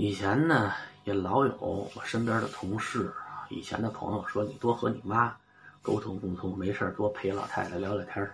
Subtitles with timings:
[0.00, 3.12] 以前呢，也老有我身边的同事，
[3.48, 5.36] 以前的朋友说你多和你妈
[5.82, 8.24] 沟通沟通，没事多陪老太太聊聊天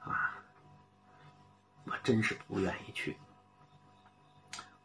[0.00, 0.34] 啊。
[1.84, 3.16] 我真是不愿意去，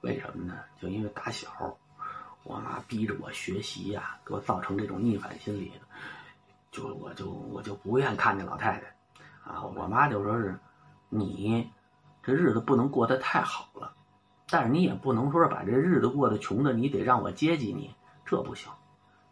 [0.02, 0.59] 为什么呢？
[0.79, 1.76] 就因为打小
[2.44, 5.74] 我妈逼着我学习呀，给我造成这种逆反心理，
[6.70, 9.63] 就我就我就不愿看见老太太啊。
[9.63, 10.56] 我妈就说是
[11.10, 11.68] 你
[12.22, 13.90] 这日子不能过得太好了。
[14.52, 18.70] 但是你也不能说是把这日子过得穷的，你得让我接济你，这不行。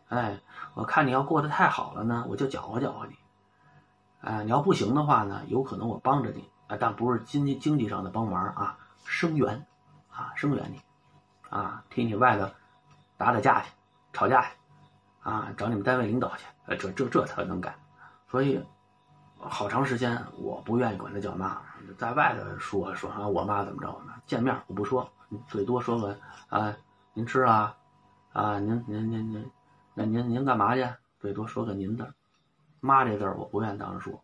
[0.08, 0.40] 哎，
[0.74, 3.16] 我看你要过得太好了呢，我就搅和搅和你。
[4.22, 9.66] 哎，你要不行的话呢，有可能我帮着你，啊，但不是经济经济上的帮忙啊，声援，
[10.10, 10.82] 啊，声援你，
[11.50, 12.50] 啊，替你外头
[13.18, 13.70] 打打架去，
[14.14, 14.48] 吵架去，
[15.22, 16.46] 啊，找你们单位领导去，
[16.78, 17.76] 这这这他能干。
[18.32, 18.64] 所以，
[19.40, 21.62] 好长时间我不愿意管他叫妈。
[21.98, 24.14] 在外头说说啊，我妈怎么着呢？
[24.26, 25.10] 见面我不说，
[25.48, 26.18] 最多说个
[26.50, 26.76] 啊，
[27.14, 27.76] 您吃啊，
[28.32, 29.52] 啊，您您您您，
[29.94, 30.88] 那您您干嘛去？
[31.20, 32.08] 最多说个您字，
[32.80, 34.22] 妈这字儿我不愿当着说。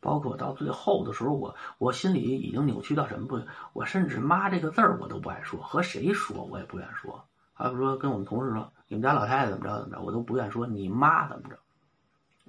[0.00, 3.40] 包括到最后的时候，我我心里已经扭曲到什么不？
[3.72, 7.24] 我甚至妈这个字儿我都不爱说，和谁说我也不愿说。
[7.52, 11.58] 还不说跟我们同事说，你们家老太太怎么着怎么着，我都不愿说你妈怎么着。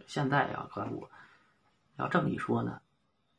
[0.06, 1.10] 现在呀，看我
[1.98, 2.80] 要这么一说呢。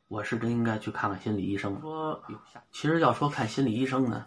[0.07, 1.79] 我是真应该去看看心理医生。
[1.81, 2.23] 说，
[2.71, 4.25] 其实要说看心理医生呢，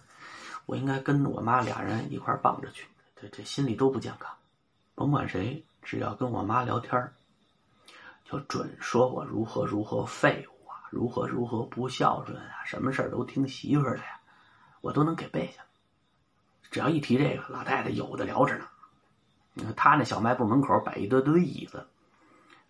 [0.66, 2.86] 我应该跟我妈俩人一块傍着去。
[3.16, 4.32] 这这心理都不健康，
[4.94, 7.12] 甭管谁，只要跟我妈聊天
[8.24, 14.20] 就准说我如何如何废物啊，如何如何不孝顺啊，什么事儿都听媳妇儿的呀，
[14.80, 15.68] 我都能给背下来。
[16.70, 18.64] 只要一提这个，老太太有的聊着呢。
[19.52, 21.86] 你看她那小卖部门口摆一堆堆椅子，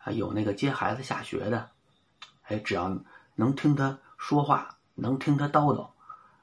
[0.04, 1.70] 还有那个接孩子下学的。
[2.42, 2.98] 哎，只要
[3.36, 5.88] 能听他说话，能听他叨叨，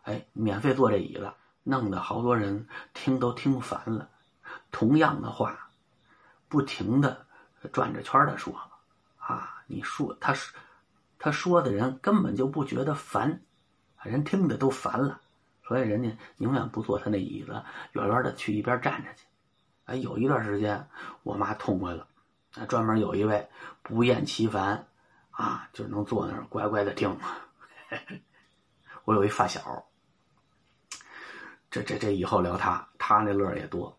[0.03, 1.29] 哎，免费坐这椅子，
[1.63, 4.09] 弄得好多人听都听烦了。
[4.71, 5.69] 同样的话，
[6.47, 7.27] 不停的
[7.73, 8.55] 转着圈的说，
[9.17, 10.57] 啊，你说他说
[11.19, 13.41] 他说的人根本就不觉得烦，
[14.03, 15.19] 人听的都烦了，
[15.67, 19.25] 所以人家宁愿不坐他那椅子，远远的去一边站着去。
[19.83, 20.87] 哎，有一段时间，
[21.23, 22.07] 我妈痛快了，
[22.67, 23.47] 专门有一位
[23.81, 24.85] 不厌其烦。
[25.31, 27.17] 啊，就能坐那儿乖乖的听。
[29.05, 29.85] 我有一发小，
[31.71, 33.97] 这这这以后聊他，他那乐也多。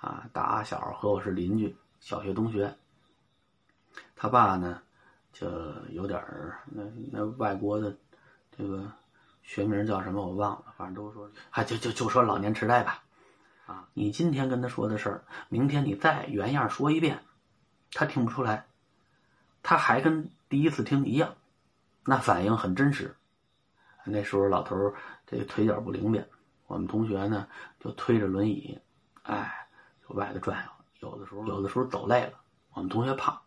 [0.00, 2.74] 啊，打小和我是邻居，小学同学。
[4.16, 4.80] 他爸呢，
[5.34, 5.46] 就
[5.90, 6.82] 有点儿那
[7.12, 7.94] 那外国的
[8.56, 8.90] 这个
[9.42, 13.04] 学名叫什么我忘了，反正都说，啊就就就说老年痴呆吧。
[13.66, 17.22] 啊，你今天跟他说的事儿，明天你再原样说一遍，
[17.92, 18.66] 他听不出来，
[19.62, 20.30] 他还跟。
[20.50, 21.34] 第一次听一样，
[22.06, 23.14] 那反应很真实。
[24.06, 24.94] 那时候老头
[25.26, 26.26] 这个腿脚不灵便，
[26.66, 27.46] 我们同学呢
[27.78, 28.80] 就推着轮椅，
[29.24, 29.68] 哎，
[30.02, 30.70] 就外头转悠。
[31.00, 32.40] 有的时候有的时候走累了，
[32.72, 33.38] 我们同学胖，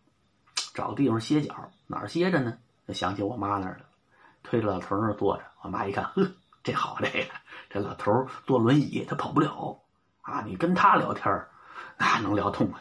[0.76, 2.56] 找个地方歇脚，哪儿歇着呢？
[2.88, 3.86] 就想起我妈那儿了，
[4.44, 5.44] 推着老头那儿坐着。
[5.64, 6.32] 我妈一看，呵，
[6.62, 7.34] 这好这个，
[7.72, 9.82] 这老头坐轮椅他跑不了
[10.22, 10.44] 啊！
[10.46, 11.50] 你跟他聊天儿，
[11.98, 12.80] 那能聊痛快。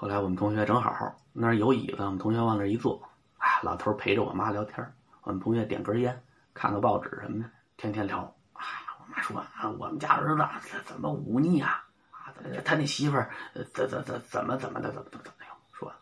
[0.00, 3.06] 后来我们同学正好那儿有椅子，我们同学往那儿一坐。
[3.62, 6.18] 老头陪着我妈聊天我们同学点根烟，
[6.54, 8.20] 看个报纸什么的，天天聊。
[8.54, 8.62] 哎，
[8.98, 10.42] 我妈说啊，我们家儿子
[10.86, 11.84] 怎么忤逆啊？
[12.12, 12.32] 啊，
[12.64, 13.30] 他那媳妇儿
[13.74, 15.54] 怎怎怎怎么怎么的怎么怎么怎么样？
[15.74, 15.92] 说，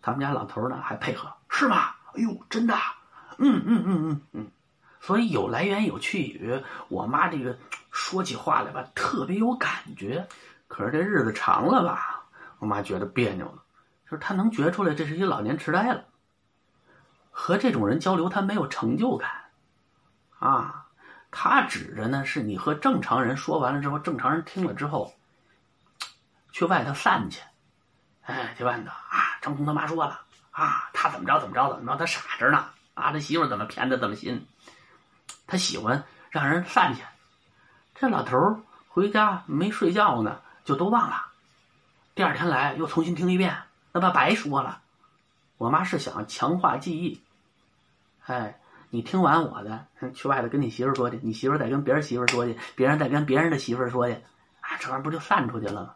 [0.00, 1.96] 他们家老头呢还配合，是吗？
[2.14, 2.76] 哎呦，真的？
[3.38, 4.46] 嗯嗯嗯嗯嗯。
[5.00, 7.58] 所以有来源有去语，我妈这个
[7.90, 10.28] 说起话来吧，特别有感觉。
[10.68, 12.15] 可是这日子长了吧，
[12.58, 13.62] 我妈觉得别扭了，
[14.04, 16.04] 就是她能觉出来这是一老年痴呆了。
[17.38, 19.30] 和这种人交流，他没有成就感，
[20.38, 20.86] 啊，
[21.30, 25.12] 他指着呢是你和正常人说完了之后，正常人听了之后，
[26.50, 27.42] 去外头散去，
[28.22, 34.46] 哎，去外头啊，张红他妈说了啊，他怎么着怎么着怎么着，他傻着呢啊，他媳妇怎么骗的怎么信，
[35.46, 37.02] 他喜欢让人散去，
[37.94, 41.25] 这老头回家没睡觉呢，就都忘了，
[42.16, 43.54] 第二天来又重新听一遍，
[43.92, 44.80] 那不白说了。
[45.58, 47.20] 我妈是想强化记忆。
[48.24, 48.58] 哎，
[48.88, 55.94] 你听完我的，去外头跟你媳妇说去，你媳妇再跟别人媳妇说去，别人再跟别人的媳妇说去，啊，这玩意儿不就散出去了吗？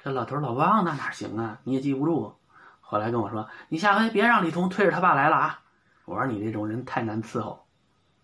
[0.00, 1.60] 这老头老忘那哪行啊？
[1.62, 2.34] 你也记不住。
[2.80, 5.60] 后来跟我说，你下回别让李彤推着他爸来了啊！
[6.06, 7.64] 我说你这种人太难伺候，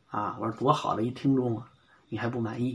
[0.08, 0.36] 啊！
[0.40, 1.68] 我说多好的一听众啊，
[2.08, 2.72] 你还不满意？